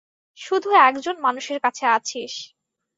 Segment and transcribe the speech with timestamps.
[0.39, 2.33] শুধু একজন মানুষের কাছে আছিস।